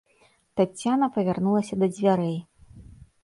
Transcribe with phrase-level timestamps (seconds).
[0.59, 2.37] Таццяна павярнулася да дзвярэй.